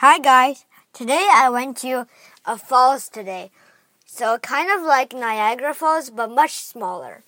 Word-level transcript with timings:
Hi 0.00 0.18
guys. 0.18 0.64
Today 0.94 1.28
I 1.30 1.50
went 1.50 1.76
to 1.84 2.06
a 2.46 2.56
falls 2.56 3.06
today. 3.10 3.50
So 4.06 4.38
kind 4.38 4.70
of 4.70 4.80
like 4.80 5.12
Niagara 5.12 5.74
Falls 5.74 6.08
but 6.08 6.30
much 6.30 6.52
smaller. 6.52 7.22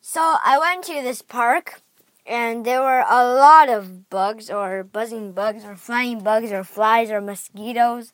So 0.00 0.20
I 0.44 0.58
went 0.58 0.82
to 0.86 0.94
this 0.94 1.22
park 1.22 1.80
and 2.26 2.64
there 2.64 2.80
were 2.80 3.04
a 3.08 3.22
lot 3.22 3.68
of 3.68 4.10
bugs 4.10 4.50
or 4.50 4.82
buzzing 4.82 5.30
bugs 5.30 5.64
or 5.64 5.76
flying 5.76 6.18
bugs 6.18 6.50
or 6.50 6.64
flies 6.64 7.12
or 7.12 7.20
mosquitoes. 7.20 8.12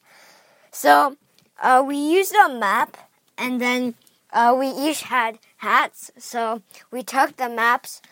So 0.71 1.17
uh, 1.63 1.83
we 1.83 1.97
used 1.97 2.35
a 2.35 2.51
map 2.51 2.99
and 3.39 3.63
then 3.63 3.95
uh, 4.31 4.55
we 4.61 4.69
each 4.69 5.05
had 5.05 5.39
hats. 5.57 6.11
So 6.19 6.61
we 6.91 7.03
took 7.03 7.39
the 7.39 7.49
maps 7.49 8.03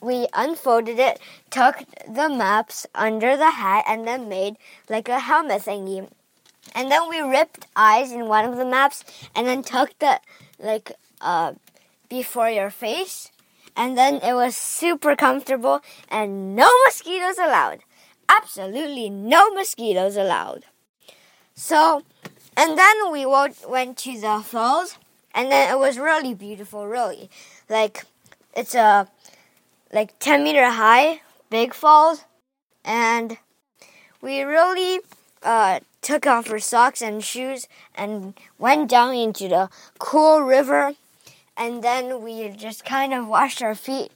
we 0.00 0.26
unfolded 0.34 0.98
it, 0.98 1.18
tucked 1.50 1.94
the 2.12 2.28
maps 2.28 2.86
under 2.94 3.36
the 3.36 3.50
hat, 3.50 3.84
and 3.86 4.06
then 4.06 4.28
made 4.28 4.56
like 4.88 5.08
a 5.08 5.20
helmet 5.20 5.62
thingy. 5.62 6.08
And 6.74 6.90
then 6.90 7.08
we 7.08 7.20
ripped 7.20 7.66
eyes 7.76 8.12
in 8.12 8.26
one 8.26 8.44
of 8.44 8.56
the 8.56 8.64
maps, 8.64 9.04
and 9.34 9.46
then 9.46 9.62
tucked 9.62 10.02
it 10.02 10.20
like 10.58 10.92
uh, 11.20 11.54
before 12.08 12.50
your 12.50 12.70
face. 12.70 13.30
And 13.76 13.98
then 13.98 14.16
it 14.16 14.34
was 14.34 14.56
super 14.56 15.16
comfortable, 15.16 15.80
and 16.08 16.54
no 16.54 16.70
mosquitoes 16.86 17.38
allowed. 17.38 17.80
Absolutely 18.28 19.10
no 19.10 19.50
mosquitoes 19.50 20.16
allowed. 20.16 20.64
So, 21.54 22.02
and 22.56 22.78
then 22.78 23.10
we 23.10 23.26
went 23.26 23.98
to 23.98 24.20
the 24.20 24.42
falls, 24.44 24.96
and 25.34 25.50
then 25.50 25.72
it 25.72 25.78
was 25.78 25.98
really 25.98 26.34
beautiful, 26.34 26.86
really. 26.86 27.30
Like, 27.68 28.04
it's 28.56 28.74
a 28.74 29.08
like 29.94 30.18
10 30.18 30.42
meter 30.42 30.70
high, 30.70 31.20
big 31.50 31.72
falls, 31.72 32.24
and 32.84 33.38
we 34.20 34.42
really 34.42 34.98
uh, 35.44 35.78
took 36.02 36.26
off 36.26 36.50
our 36.50 36.58
socks 36.58 37.00
and 37.00 37.22
shoes 37.22 37.68
and 37.94 38.34
went 38.58 38.90
down 38.90 39.14
into 39.14 39.46
the 39.48 39.70
cool 40.00 40.40
river, 40.40 40.94
and 41.56 41.84
then 41.84 42.22
we 42.24 42.48
just 42.48 42.84
kind 42.84 43.14
of 43.14 43.28
washed 43.28 43.62
our 43.62 43.76
feet. 43.76 44.10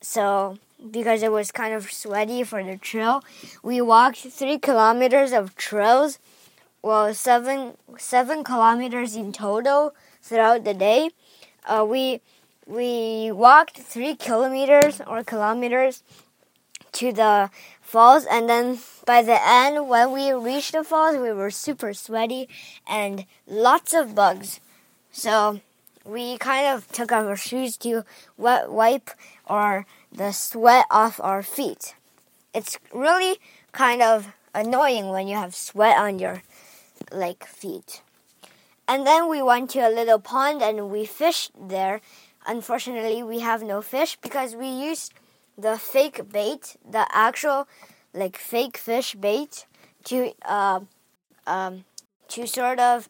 So 0.00 0.58
because 0.92 1.24
it 1.24 1.32
was 1.32 1.50
kind 1.50 1.74
of 1.74 1.90
sweaty 1.90 2.44
for 2.44 2.62
the 2.62 2.76
trail, 2.76 3.24
we 3.64 3.80
walked 3.80 4.18
three 4.18 4.58
kilometers 4.58 5.32
of 5.32 5.56
trails. 5.56 6.20
Well, 6.82 7.14
seven 7.14 7.78
seven 7.98 8.44
kilometers 8.44 9.16
in 9.16 9.32
total 9.32 9.92
throughout 10.22 10.62
the 10.62 10.74
day. 10.74 11.10
Uh, 11.66 11.84
we 11.88 12.20
we 12.66 13.30
walked 13.30 13.78
three 13.78 14.14
kilometers 14.14 15.00
or 15.06 15.22
kilometers 15.22 16.02
to 16.92 17.12
the 17.12 17.50
falls 17.82 18.24
and 18.24 18.48
then 18.48 18.78
by 19.04 19.22
the 19.22 19.38
end 19.46 19.88
when 19.88 20.12
we 20.12 20.32
reached 20.32 20.72
the 20.72 20.84
falls 20.84 21.16
we 21.16 21.32
were 21.32 21.50
super 21.50 21.92
sweaty 21.92 22.48
and 22.88 23.26
lots 23.46 23.92
of 23.92 24.14
bugs. 24.14 24.60
So 25.10 25.60
we 26.04 26.38
kind 26.38 26.66
of 26.66 26.90
took 26.92 27.12
off 27.12 27.26
our 27.26 27.36
shoes 27.36 27.76
to 27.78 28.04
wet 28.36 28.70
wipe 28.70 29.10
or 29.46 29.86
the 30.12 30.32
sweat 30.32 30.86
off 30.90 31.20
our 31.20 31.42
feet. 31.42 31.94
It's 32.54 32.78
really 32.92 33.38
kind 33.72 34.00
of 34.00 34.32
annoying 34.54 35.08
when 35.08 35.26
you 35.26 35.36
have 35.36 35.54
sweat 35.54 35.98
on 35.98 36.18
your 36.18 36.42
like 37.12 37.44
feet. 37.44 38.02
And 38.86 39.06
then 39.06 39.28
we 39.28 39.42
went 39.42 39.70
to 39.70 39.80
a 39.80 39.88
little 39.88 40.18
pond 40.18 40.62
and 40.62 40.90
we 40.90 41.04
fished 41.04 41.50
there 41.58 42.00
Unfortunately, 42.46 43.22
we 43.22 43.40
have 43.40 43.62
no 43.62 43.80
fish 43.80 44.16
because 44.20 44.54
we 44.54 44.68
used 44.68 45.12
the 45.56 45.78
fake 45.78 46.30
bait, 46.30 46.76
the 46.88 47.06
actual 47.10 47.66
like 48.12 48.36
fake 48.36 48.76
fish 48.76 49.14
bait, 49.14 49.66
to 50.04 50.32
uh, 50.44 50.80
um, 51.46 51.84
to 52.28 52.46
sort 52.46 52.78
of 52.78 53.08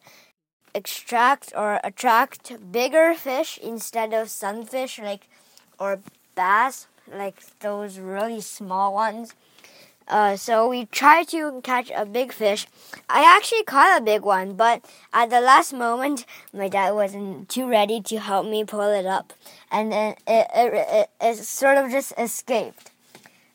extract 0.73 1.53
or 1.55 1.79
attract 1.83 2.71
bigger 2.71 3.13
fish 3.13 3.57
instead 3.61 4.13
of 4.13 4.29
sunfish, 4.29 4.99
like 4.99 5.27
or 5.79 5.99
bass, 6.35 6.87
like 7.11 7.41
those 7.59 7.99
really 7.99 8.41
small 8.41 8.93
ones. 8.93 9.33
Uh, 10.07 10.35
so 10.35 10.69
we 10.69 10.85
tried 10.85 11.27
to 11.29 11.61
catch 11.63 11.91
a 11.95 12.05
big 12.05 12.31
fish. 12.31 12.67
I 13.09 13.23
actually 13.23 13.63
caught 13.63 13.99
a 13.99 14.03
big 14.03 14.21
one, 14.21 14.53
but 14.53 14.85
at 15.11 15.29
the 15.29 15.41
last 15.41 15.73
moment, 15.73 16.25
my 16.53 16.69
dad 16.69 16.91
wasn't 16.91 17.49
too 17.49 17.67
ready 17.67 18.01
to 18.01 18.19
help 18.19 18.45
me 18.45 18.63
pull 18.63 18.91
it 18.91 19.05
up, 19.05 19.33
and 19.71 19.91
then 19.91 20.15
it, 20.27 20.47
it, 20.55 20.73
it, 20.73 21.09
it 21.19 21.35
sort 21.37 21.77
of 21.77 21.89
just 21.89 22.13
escaped. 22.17 22.91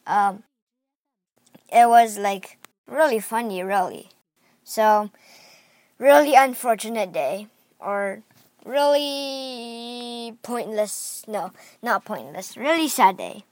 Um, 0.06 0.42
it 1.72 1.88
was 1.88 2.18
like 2.18 2.58
really 2.88 3.20
funny, 3.20 3.62
really. 3.62 4.08
So, 4.64 5.10
really 5.98 6.34
unfortunate 6.34 7.12
day, 7.12 7.46
or 7.78 8.22
really 8.64 10.36
pointless. 10.42 11.24
No, 11.28 11.52
not 11.80 12.04
pointless. 12.04 12.56
Really 12.56 12.88
sad 12.88 13.16
day. 13.16 13.44